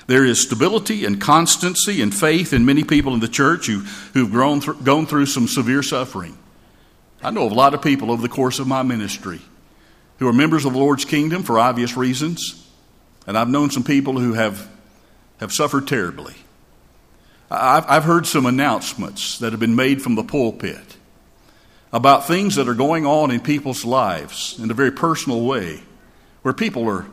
[0.08, 3.80] There is stability and constancy and faith in many people in the church who,
[4.13, 6.38] who've grown th- gone through some severe suffering.
[7.24, 9.39] I know of a lot of people over the course of my ministry
[10.18, 12.68] who are members of the Lord's kingdom for obvious reasons,
[13.26, 14.68] and I've known some people who have,
[15.39, 16.34] have suffered terribly.
[17.50, 20.98] I've, I've heard some announcements that have been made from the pulpit
[21.91, 25.82] about things that are going on in people's lives in a very personal way,
[26.41, 27.06] where people are,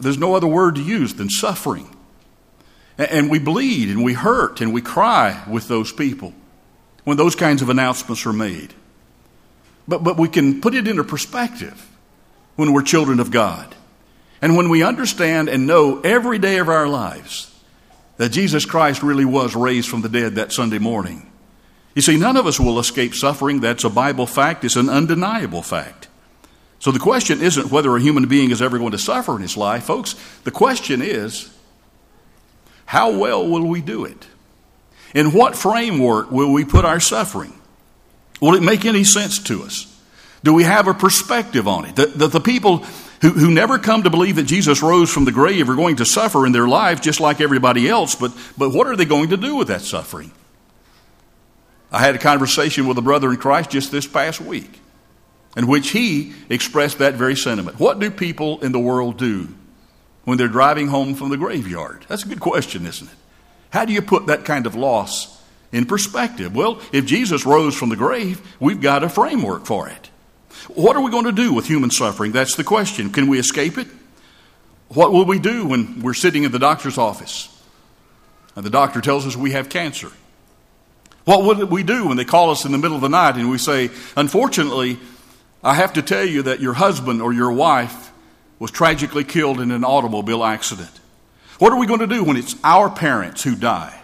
[0.00, 1.94] there's no other word to use than suffering.
[2.96, 6.32] And we bleed and we hurt and we cry with those people
[7.02, 8.72] when those kinds of announcements are made.
[9.86, 11.88] But, but we can put it into perspective
[12.56, 13.74] when we're children of God.
[14.40, 17.50] And when we understand and know every day of our lives
[18.16, 21.30] that Jesus Christ really was raised from the dead that Sunday morning
[21.94, 23.60] you see, none of us will escape suffering.
[23.60, 26.08] That's a Bible fact, it's an undeniable fact.
[26.78, 29.56] So the question isn't whether a human being is ever going to suffer in his
[29.56, 30.16] life, folks.
[30.42, 31.50] The question is,
[32.84, 34.26] how well will we do it?
[35.14, 37.58] In what framework will we put our suffering?
[38.40, 39.90] Will it make any sense to us?
[40.42, 41.96] Do we have a perspective on it?
[41.96, 42.84] That, that the people
[43.22, 46.04] who, who never come to believe that Jesus rose from the grave are going to
[46.04, 49.38] suffer in their lives just like everybody else, but, but what are they going to
[49.38, 50.32] do with that suffering?
[51.94, 54.80] I had a conversation with a brother in Christ just this past week
[55.56, 57.78] in which he expressed that very sentiment.
[57.78, 59.48] What do people in the world do
[60.24, 62.04] when they're driving home from the graveyard?
[62.08, 63.16] That's a good question, isn't it?
[63.70, 66.52] How do you put that kind of loss in perspective?
[66.52, 70.10] Well, if Jesus rose from the grave, we've got a framework for it.
[70.68, 72.32] What are we going to do with human suffering?
[72.32, 73.10] That's the question.
[73.10, 73.86] Can we escape it?
[74.88, 77.48] What will we do when we're sitting in the doctor's office
[78.56, 80.10] and the doctor tells us we have cancer?
[81.24, 83.50] What would we do when they call us in the middle of the night and
[83.50, 84.98] we say, Unfortunately,
[85.62, 88.12] I have to tell you that your husband or your wife
[88.58, 90.90] was tragically killed in an automobile accident?
[91.58, 94.00] What are we going to do when it's our parents who die?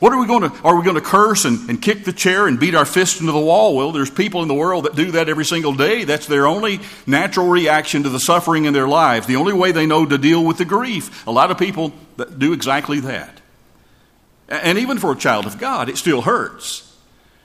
[0.00, 2.46] What are we going to, are we going to curse and, and kick the chair
[2.46, 3.76] and beat our fist into the wall?
[3.76, 6.04] Well, there's people in the world that do that every single day.
[6.04, 9.86] That's their only natural reaction to the suffering in their lives, the only way they
[9.86, 11.26] know to deal with the grief.
[11.26, 11.92] A lot of people
[12.38, 13.40] do exactly that.
[14.48, 16.90] And even for a child of God, it still hurts.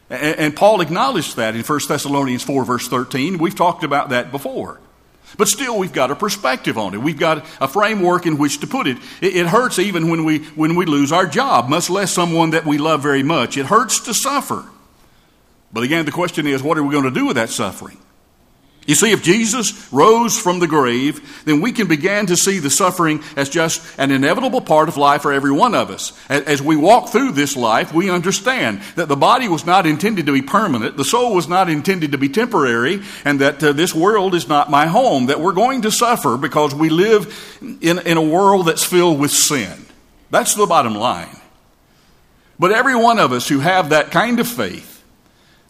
[0.10, 3.38] And Paul acknowledged that in 1 Thessalonians 4, verse 13.
[3.38, 4.80] We've talked about that before.
[5.38, 7.02] But still, we've got a perspective on it.
[7.02, 8.98] We've got a framework in which to put it.
[9.22, 12.80] It, hurts even when we, when we lose our job, much less someone that we
[12.80, 13.56] love very much.
[13.56, 14.66] It hurts to suffer.
[15.72, 18.00] But again, the question is what are we going to do with that suffering?
[18.90, 22.72] You see, if Jesus rose from the grave, then we can begin to see the
[22.72, 26.12] suffering as just an inevitable part of life for every one of us.
[26.28, 30.34] As we walk through this life, we understand that the body was not intended to
[30.34, 34.34] be permanent, the soul was not intended to be temporary, and that uh, this world
[34.34, 38.24] is not my home, that we're going to suffer because we live in, in a
[38.24, 39.86] world that's filled with sin.
[40.32, 41.38] That's the bottom line.
[42.58, 44.89] But every one of us who have that kind of faith,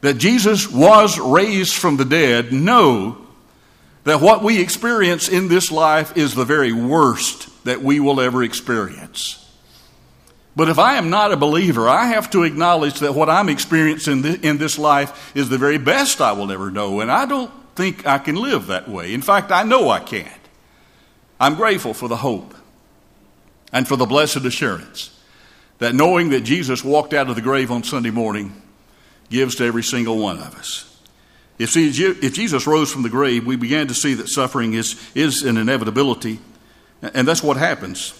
[0.01, 3.17] that Jesus was raised from the dead know
[4.05, 8.43] that what we experience in this life is the very worst that we will ever
[8.43, 9.45] experience.
[10.55, 14.25] But if I am not a believer, I have to acknowledge that what I'm experiencing
[14.25, 18.05] in this life is the very best I will ever know, and I don't think
[18.07, 19.13] I can live that way.
[19.13, 20.27] In fact, I know I can't.
[21.39, 22.53] I'm grateful for the hope
[23.71, 25.17] and for the blessed assurance
[25.77, 28.61] that knowing that Jesus walked out of the grave on Sunday morning
[29.29, 30.85] gives to every single one of us.
[31.57, 35.43] If, if Jesus rose from the grave, we began to see that suffering is, is
[35.43, 36.39] an inevitability,
[37.01, 38.13] and that's what happens.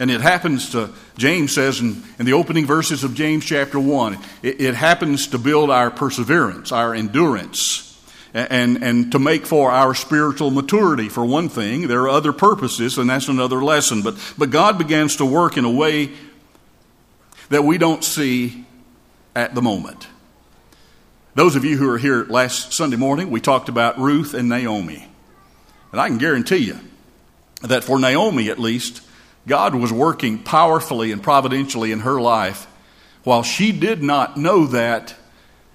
[0.00, 4.16] And it happens to, James says in, in the opening verses of James chapter 1,
[4.42, 7.84] it, it happens to build our perseverance, our endurance,
[8.32, 11.88] and, and to make for our spiritual maturity, for one thing.
[11.88, 14.02] There are other purposes, and that's another lesson.
[14.02, 16.12] But, but God begins to work in a way
[17.48, 18.64] that we don't see
[19.34, 20.06] at the moment.
[21.34, 25.06] Those of you who were here last Sunday morning, we talked about Ruth and Naomi.
[25.92, 26.78] And I can guarantee you
[27.62, 29.02] that for Naomi at least,
[29.46, 32.66] God was working powerfully and providentially in her life
[33.24, 35.14] while she did not know that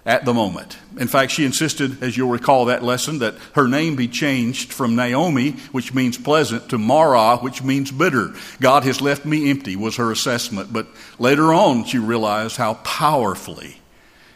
[0.05, 0.77] at the moment.
[0.99, 4.95] In fact, she insisted, as you'll recall that lesson, that her name be changed from
[4.95, 8.33] Naomi, which means pleasant, to Mara, which means bitter.
[8.59, 10.73] God has left me empty, was her assessment.
[10.73, 10.87] But
[11.19, 13.77] later on, she realized how powerfully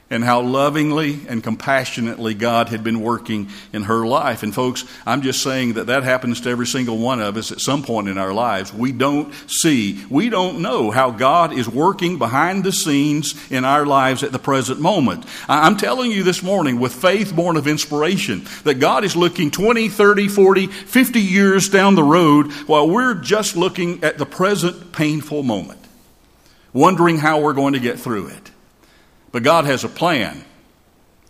[0.09, 4.41] and how lovingly and compassionately God had been working in her life.
[4.41, 7.59] And, folks, I'm just saying that that happens to every single one of us at
[7.59, 8.73] some point in our lives.
[8.73, 13.85] We don't see, we don't know how God is working behind the scenes in our
[13.85, 15.25] lives at the present moment.
[15.49, 19.89] I'm telling you this morning with faith born of inspiration that God is looking 20,
[19.89, 25.43] 30, 40, 50 years down the road while we're just looking at the present painful
[25.43, 25.79] moment,
[26.71, 28.51] wondering how we're going to get through it.
[29.38, 30.43] But God has a plan.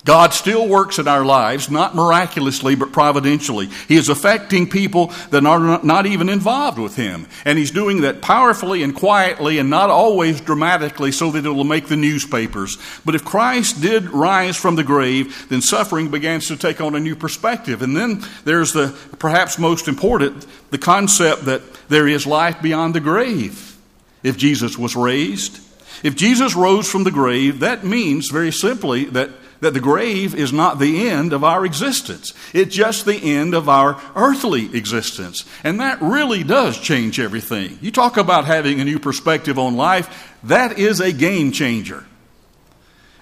[0.06, 3.68] God still works in our lives, not miraculously, but providentially.
[3.90, 7.28] He is affecting people that are not even involved with Him.
[7.44, 11.66] And He's doing that powerfully and quietly and not always dramatically so that it will
[11.66, 12.78] make the newspapers.
[13.04, 17.02] But if Christ did rise from the grave, then suffering begins to take on a
[17.02, 17.82] new perspective.
[17.82, 23.02] And then there's the perhaps most important, the concept that there is life beyond the
[23.02, 23.78] grave.
[24.24, 25.67] If Jesus was raised,
[26.04, 29.30] if Jesus rose from the grave, that means very simply that,
[29.62, 32.34] that the grave is not the end of our existence.
[32.54, 35.46] It's just the end of our earthly existence.
[35.64, 37.80] And that really does change everything.
[37.82, 42.06] You talk about having a new perspective on life, that is a game changer.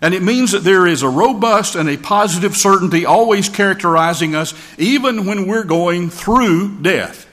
[0.01, 4.53] And it means that there is a robust and a positive certainty always characterizing us,
[4.77, 7.25] even when we're going through death.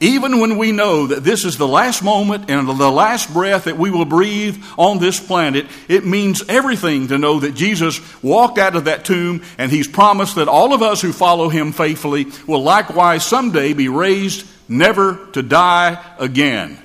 [0.00, 3.78] Even when we know that this is the last moment and the last breath that
[3.78, 8.76] we will breathe on this planet, it means everything to know that Jesus walked out
[8.76, 12.62] of that tomb and he's promised that all of us who follow him faithfully will
[12.62, 16.78] likewise someday be raised never to die again.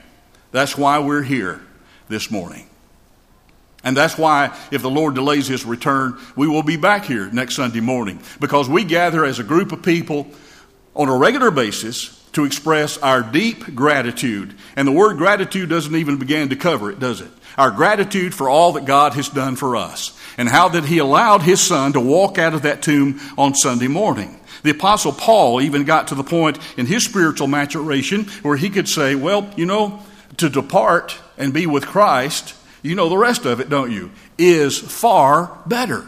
[0.51, 1.61] That's why we're here
[2.07, 2.67] this morning.
[3.83, 7.55] And that's why, if the Lord delays his return, we will be back here next
[7.55, 10.27] Sunday morning because we gather as a group of people
[10.95, 14.55] on a regular basis to express our deep gratitude.
[14.75, 17.31] And the word gratitude doesn't even begin to cover it, does it?
[17.57, 21.41] Our gratitude for all that God has done for us and how that He allowed
[21.41, 24.39] His Son to walk out of that tomb on Sunday morning.
[24.63, 28.87] The Apostle Paul even got to the point in his spiritual maturation where he could
[28.87, 30.03] say, Well, you know,
[30.37, 34.11] to depart and be with Christ, you know the rest of it, don't you?
[34.37, 36.07] Is far better.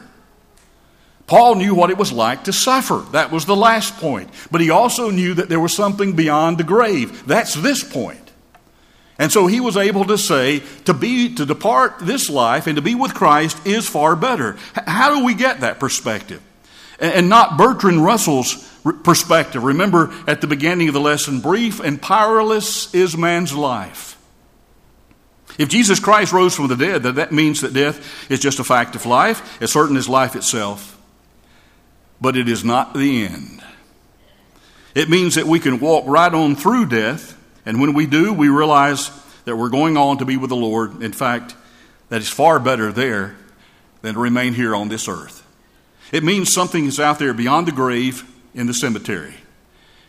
[1.26, 3.04] Paul knew what it was like to suffer.
[3.12, 4.30] That was the last point.
[4.52, 7.26] But he also knew that there was something beyond the grave.
[7.26, 8.20] That's this point.
[9.18, 12.82] And so he was able to say, to be, to depart this life and to
[12.82, 14.58] be with Christ is far better.
[14.74, 16.42] How do we get that perspective?
[17.00, 18.70] And not Bertrand Russell's
[19.04, 19.64] perspective.
[19.64, 24.18] Remember at the beginning of the lesson, brief and powerless is man's life.
[25.58, 28.96] If Jesus Christ rose from the dead, that means that death is just a fact
[28.96, 30.93] of life, as certain as life itself.
[32.24, 33.62] But it is not the end.
[34.96, 38.48] It means that we can walk right on through death, and when we do, we
[38.48, 39.12] realize
[39.44, 41.04] that we're going on to be with the Lord.
[41.04, 41.54] In fact,
[42.08, 43.36] that is far better there
[44.04, 45.46] than to remain here on this earth.
[46.14, 49.34] It means something is out there beyond the grave in the cemetery.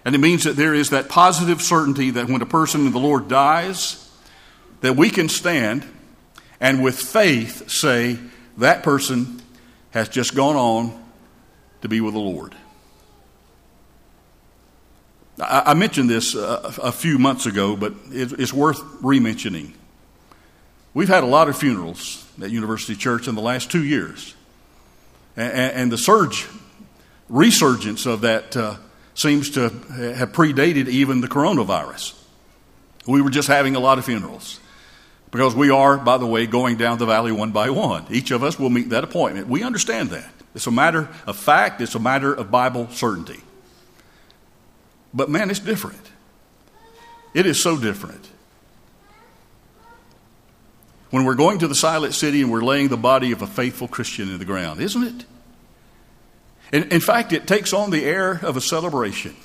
[0.04, 3.00] And it means that there is that positive certainty that when a person in the
[3.00, 4.08] Lord dies,
[4.82, 5.84] that we can stand
[6.60, 8.18] and with faith say,
[8.58, 9.42] that person
[9.90, 11.03] has just gone on
[11.84, 12.54] to be with the Lord.
[15.38, 19.74] I, mentioned this a, few months ago, but it's worth re-mentioning.
[20.94, 24.34] We've had a lot of funerals at University Church in the last two years,
[25.36, 26.46] and, the surge,
[27.28, 28.76] resurgence of that uh,
[29.14, 32.18] seems to have predated even the coronavirus.
[33.06, 34.58] We were just having a lot of funerals.
[35.30, 38.06] Because we are, by the way, going down the valley one by one.
[38.08, 39.48] Each of us will meet that appointment.
[39.48, 40.32] We understand that.
[40.54, 43.40] It's a matter of fact, it's a matter of Bible certainty.
[45.12, 46.10] But man, it's different.
[47.32, 48.28] It is so different.
[51.10, 53.86] When we're going to the silent city and we're laying the body of a faithful
[53.86, 55.24] Christian in the ground, isn't it?
[56.72, 59.36] In, in fact, it takes on the air of a celebration.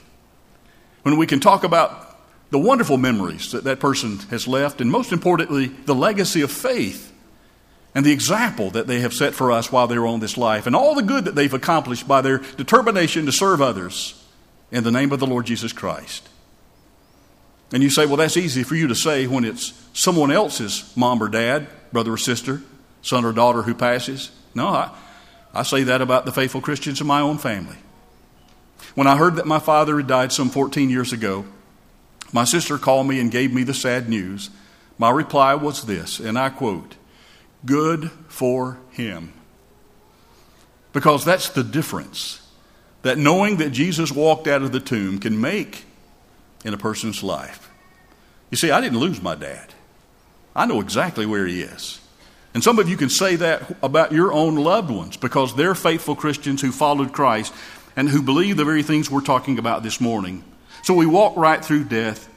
[1.04, 2.18] When we can talk about
[2.50, 7.14] the wonderful memories that that person has left, and most importantly, the legacy of faith
[7.96, 10.76] and the example that they have set for us while they're on this life, and
[10.76, 14.24] all the good that they've accomplished by their determination to serve others
[14.72, 16.30] in the name of the Lord Jesus Christ.
[17.72, 21.22] And you say, well, that's easy for you to say when it's someone else's mom
[21.22, 22.62] or dad, brother or sister,
[23.02, 24.32] son or daughter who passes.
[24.56, 24.96] No, I,
[25.54, 27.78] I say that about the faithful Christians in my own family.
[28.96, 31.46] When I heard that my father had died some 14 years ago,
[32.32, 34.50] my sister called me and gave me the sad news.
[34.98, 36.96] My reply was this, and I quote,
[37.66, 39.34] Good for him.
[40.94, 42.42] Because that's the difference
[43.02, 45.86] that knowing that Jesus walked out of the tomb can make
[46.66, 47.70] in a person's life.
[48.50, 49.74] You see, I didn't lose my dad,
[50.56, 52.00] I know exactly where he is.
[52.54, 56.16] And some of you can say that about your own loved ones because they're faithful
[56.16, 57.54] Christians who followed Christ
[57.96, 60.44] and who believe the very things we're talking about this morning.
[60.84, 62.28] So we walk right through death,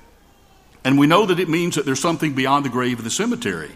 [0.85, 3.70] and we know that it means that there's something beyond the grave of the cemetery.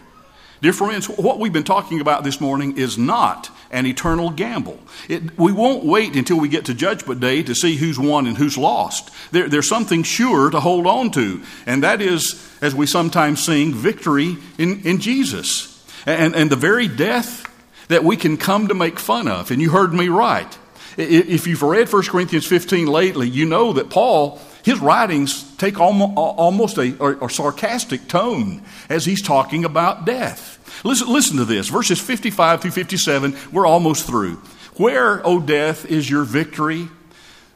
[0.59, 4.79] Dear friends, what we've been talking about this morning is not an eternal gamble.
[5.07, 8.35] It, we won't wait until we get to Judgment Day to see who's won and
[8.35, 9.11] who's lost.
[9.31, 13.71] There, there's something sure to hold on to, and that is, as we sometimes sing,
[13.71, 15.73] victory in, in Jesus.
[16.07, 17.45] And, and the very death
[17.89, 19.51] that we can come to make fun of.
[19.51, 20.57] And you heard me right.
[20.97, 26.77] If you've read 1 Corinthians 15 lately, you know that Paul his writings take almost
[26.77, 30.83] a, a, sarcastic tone as he's talking about death.
[30.83, 33.37] Listen, listen to this verses 55 through 57.
[33.53, 34.35] We're almost through.
[34.75, 36.89] Where, O death, is your victory?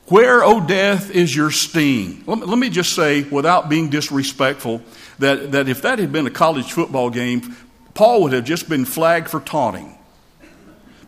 [0.06, 2.24] Where, O death, is your sting?
[2.26, 4.82] Let me, let me just say, without being disrespectful,
[5.19, 7.58] that, that if that had been a college football game,
[7.93, 9.97] Paul would have just been flagged for taunting.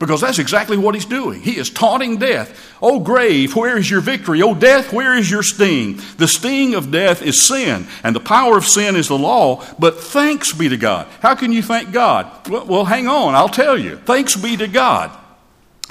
[0.04, 1.40] Because that's exactly what he's doing.
[1.40, 2.76] He is taunting death.
[2.82, 4.42] Oh, grave, where is your victory?
[4.42, 6.02] Oh, death, where is your sting?
[6.18, 10.02] The sting of death is sin, and the power of sin is the law, but
[10.02, 11.08] thanks be to God.
[11.22, 12.50] How can you thank God?
[12.50, 13.96] Well, hang on, I'll tell you.
[13.96, 15.18] Thanks be to God,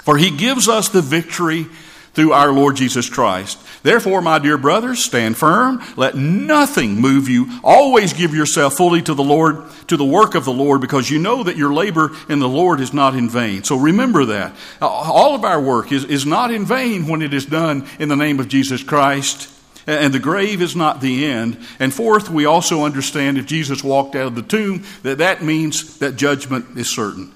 [0.02, 1.68] for he gives us the victory
[2.14, 3.58] through our Lord Jesus Christ.
[3.82, 5.82] Therefore, my dear brothers, stand firm.
[5.96, 7.48] Let nothing move you.
[7.64, 11.18] Always give yourself fully to the Lord, to the work of the Lord, because you
[11.18, 13.64] know that your labor in the Lord is not in vain.
[13.64, 14.54] So remember that.
[14.80, 18.08] Uh, all of our work is, is not in vain when it is done in
[18.08, 19.48] the name of Jesus Christ.
[19.84, 21.58] And the grave is not the end.
[21.80, 25.98] And fourth, we also understand if Jesus walked out of the tomb, that that means
[25.98, 27.34] that judgment is certain.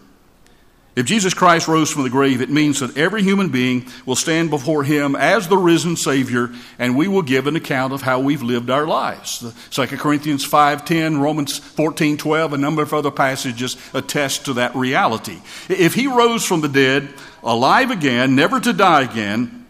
[0.97, 4.49] If Jesus Christ rose from the grave, it means that every human being will stand
[4.49, 8.43] before him as the risen Savior, and we will give an account of how we've
[8.43, 9.45] lived our lives.
[9.73, 15.39] 2 Corinthians 5.10, Romans 14.12, a number of other passages attest to that reality.
[15.69, 17.11] If he rose from the dead,
[17.43, 19.67] alive again, never to die again,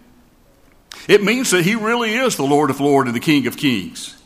[1.08, 4.16] it means that he really is the Lord of Lords and the King of Kings.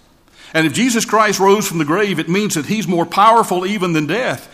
[0.53, 3.95] And if Jesus Christ rose from the grave, it means that he's more powerful even
[3.95, 4.49] than death,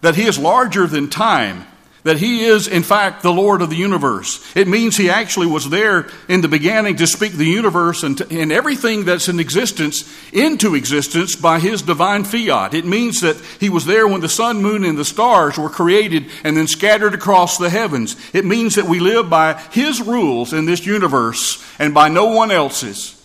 [0.00, 1.64] that he is larger than time,
[2.06, 4.40] that he is, in fact, the Lord of the universe.
[4.54, 8.28] It means he actually was there in the beginning to speak the universe and, to,
[8.30, 12.74] and everything that's in existence into existence by his divine fiat.
[12.74, 16.26] It means that he was there when the sun, moon, and the stars were created
[16.44, 18.16] and then scattered across the heavens.
[18.32, 22.52] It means that we live by his rules in this universe and by no one
[22.52, 23.20] else's.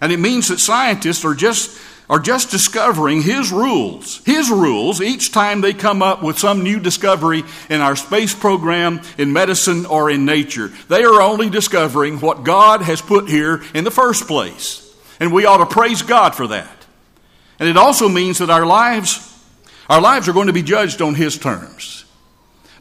[0.00, 5.32] And it means that scientists are just are just discovering His rules, His rules, each
[5.32, 10.10] time they come up with some new discovery in our space program, in medicine, or
[10.10, 10.68] in nature.
[10.88, 14.80] They are only discovering what God has put here in the first place.
[15.20, 16.86] And we ought to praise God for that.
[17.58, 19.20] And it also means that our lives,
[19.88, 22.03] our lives are going to be judged on His terms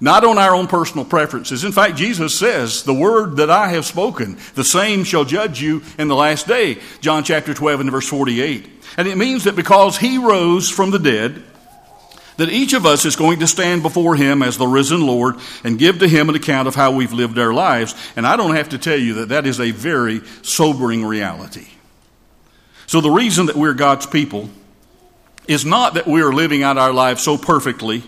[0.03, 1.63] not on our own personal preferences.
[1.63, 5.81] In fact, Jesus says, The word that I have spoken, the same shall judge you
[5.97, 6.79] in the last day.
[6.99, 8.69] John chapter 12 and verse 48.
[8.97, 11.41] And it means that because he rose from the dead,
[12.35, 15.79] that each of us is going to stand before him as the risen Lord and
[15.79, 17.95] give to him an account of how we've lived our lives.
[18.17, 21.67] And I don't have to tell you that that is a very sobering reality.
[22.87, 24.49] So, the reason that we're God's people
[25.47, 28.03] is not that we are living out our lives so perfectly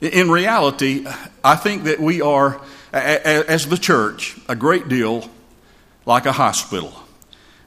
[0.00, 1.06] in reality,
[1.44, 2.60] I think that we are,
[2.92, 5.28] as the church, a great deal
[6.06, 6.92] like a hospital.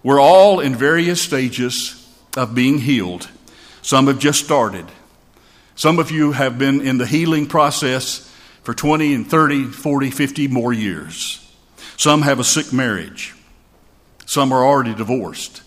[0.02, 2.00] We're all in various stages
[2.36, 3.30] of being healed.
[3.82, 4.86] Some have just started.
[5.76, 8.30] Some of you have been in the healing process
[8.64, 11.40] for 20 and 30, 40, 50 more years.
[11.98, 13.36] Some have a sick marriage.
[14.26, 15.62] Some are already divorced.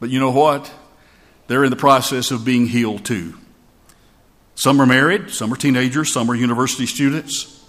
[0.00, 0.70] But you know what?
[1.46, 3.34] They're in the process of being healed too.
[4.58, 7.64] Some are married, some are teenagers, some are university students,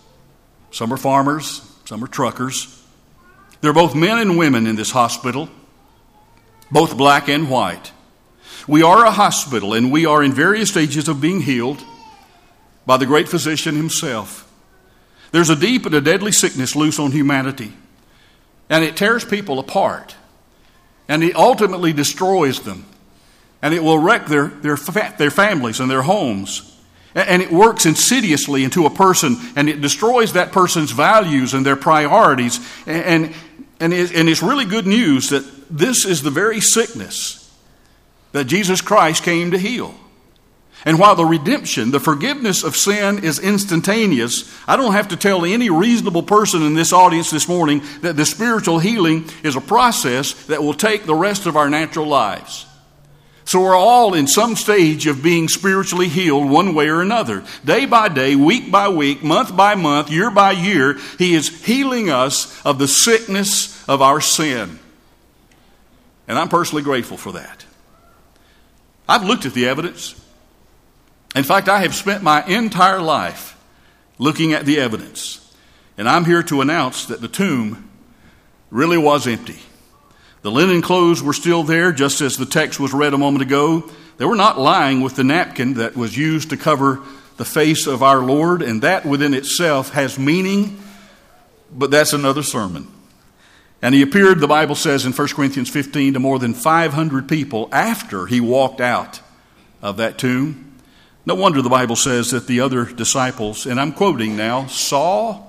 [0.72, 2.84] some are farmers, some are truckers.
[3.62, 5.52] There are both men and women in this hospital,
[6.72, 7.92] both black and white.
[8.68, 11.80] We are a hospital and we are in various stages of being healed
[12.88, 14.52] by the great physician himself.
[15.32, 17.72] There's a deep and a deadly sickness loose on humanity,
[18.68, 20.16] and it tears people apart,
[21.08, 22.84] and it ultimately destroys them,
[23.62, 26.78] and it will wreck their, their, their families and their homes.
[27.16, 31.76] And it works insidiously into a person and it destroys that person's values and their
[31.76, 32.60] priorities.
[32.86, 33.34] And,
[33.80, 37.40] and, and it's really good news that this is the very sickness
[38.32, 39.96] that Jesus Christ came to heal.
[40.86, 45.44] And while the redemption, the forgiveness of sin is instantaneous, I don't have to tell
[45.44, 50.34] any reasonable person in this audience this morning that the spiritual healing is a process
[50.46, 52.66] that will take the rest of our natural lives.
[53.50, 57.44] So we're all in some stage of being spiritually healed one way or another.
[57.66, 62.12] Day by day, week by week, month by month, year by year, He is healing
[62.12, 64.78] us of the sickness of our sin.
[66.28, 67.66] And I'm personally grateful for that.
[69.08, 70.14] I've looked at the evidence.
[71.36, 73.58] In fact, I have spent my entire life
[74.20, 75.56] looking at the evidence.
[75.98, 77.90] And I'm here to announce that the tomb
[78.70, 79.58] really was empty.
[80.42, 83.90] The linen clothes were still there, just as the text was read a moment ago.
[84.18, 87.02] They were not lying with the napkin that was used to cover
[87.38, 90.82] the face of our Lord, and that within itself has meaning,
[91.72, 92.88] but that's another sermon.
[93.82, 97.70] And he appeared, the Bible says in 1 Corinthians 15, to more than 500 people
[97.72, 99.22] after he walked out
[99.82, 100.76] of that tomb.
[101.26, 105.44] No wonder the Bible says that the other disciples, and I'm quoting now, saw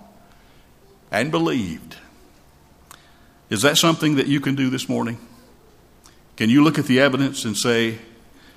[1.11, 1.97] and believed.
[3.51, 5.18] Is that something that you can do this morning?
[6.36, 7.98] Can you look at the evidence and say,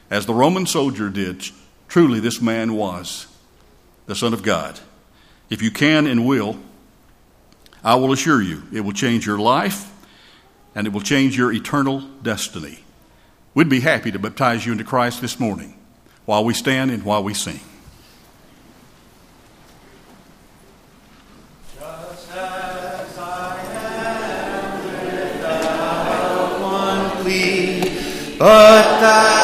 [0.10, 1.44] as the Roman soldier did,
[1.88, 3.28] truly this man was
[4.06, 4.80] the Son of God?
[5.50, 6.60] If you can and will,
[7.84, 9.92] I will assure you it will change your life
[10.76, 12.84] and it will change your eternal destiny.
[13.56, 15.78] We'd be happy to baptize you into Christ this morning
[16.26, 17.60] while we stand and while we sing.
[28.44, 29.43] But thou